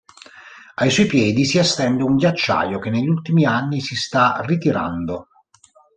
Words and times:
Ai 0.77 0.89
suoi 0.89 1.05
piedi 1.05 1.45
si 1.45 1.59
estende 1.59 2.01
un 2.01 2.15
ghiacciaio 2.15 2.79
che 2.79 2.89
negli 2.89 3.07
ultimi 3.07 3.45
anni 3.45 3.81
si 3.81 3.95
sta 3.95 4.41
ritirando. 4.43 5.27